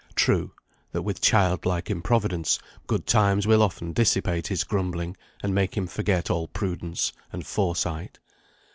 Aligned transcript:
True, 0.15 0.51
that 0.93 1.03
with 1.03 1.21
child 1.21 1.63
like 1.63 1.91
improvidence, 1.91 2.57
good 2.87 3.05
times 3.05 3.45
will 3.45 3.61
often 3.61 3.93
dissipate 3.93 4.47
his 4.47 4.63
grumbling, 4.63 5.15
and 5.43 5.53
make 5.53 5.77
him 5.77 5.85
forget 5.85 6.31
all 6.31 6.47
prudence 6.47 7.13
and 7.31 7.45
foresight. 7.45 8.17